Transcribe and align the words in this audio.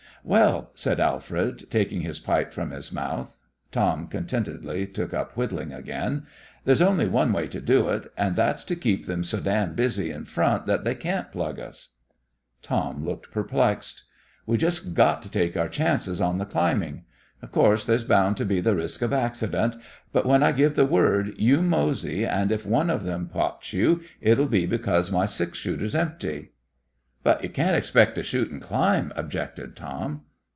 "Well," 0.23 0.69
said 0.75 0.99
Alfred, 0.99 1.71
taking 1.71 2.01
his 2.01 2.19
pipe 2.19 2.53
from 2.53 2.69
his 2.69 2.91
mouth 2.91 3.39
Tom 3.71 4.05
contentedly 4.05 4.85
took 4.85 5.15
up 5.15 5.35
whittling 5.35 5.73
again 5.73 6.27
"there's 6.63 6.79
only 6.79 7.07
one 7.07 7.33
way 7.33 7.47
to 7.47 7.59
do 7.59 7.89
it, 7.89 8.07
and 8.15 8.35
that's 8.35 8.63
to 8.65 8.75
keep 8.75 9.07
them 9.07 9.23
so 9.23 9.39
damn 9.39 9.73
busy 9.73 10.11
in 10.11 10.25
front 10.25 10.67
that 10.67 10.83
they 10.83 10.93
can't 10.93 11.31
plug 11.31 11.59
us." 11.59 11.93
Tom 12.61 13.03
looked 13.03 13.31
perplexed. 13.31 14.03
"We 14.45 14.57
just 14.57 14.93
got 14.93 15.23
to 15.23 15.31
take 15.31 15.57
our 15.57 15.67
chances 15.69 16.21
on 16.21 16.37
the 16.37 16.45
climbing. 16.45 17.05
Of 17.41 17.51
course, 17.51 17.83
there's 17.83 18.03
bound 18.03 18.37
to 18.37 18.45
be 18.45 18.61
th' 18.61 18.65
risk 18.75 19.01
of 19.01 19.11
accident. 19.13 19.75
But 20.13 20.27
when 20.27 20.43
I 20.43 20.51
give 20.51 20.75
th' 20.75 20.87
word, 20.87 21.33
you 21.37 21.63
mosey, 21.63 22.27
and 22.27 22.51
if 22.51 22.63
one 22.63 22.91
of 22.91 23.05
them 23.05 23.27
pots 23.27 23.73
you, 23.73 24.01
it'll 24.19 24.45
be 24.45 24.67
because 24.67 25.11
my 25.11 25.25
six 25.25 25.57
shooter's 25.57 25.95
empty." 25.95 26.51
"But 27.23 27.43
you 27.43 27.49
can't 27.49 27.75
expec' 27.75 28.15
t' 28.15 28.23
shoot 28.23 28.51
an' 28.51 28.59
climb!" 28.61 29.13
objected 29.15 29.75
Tom. 29.75 30.21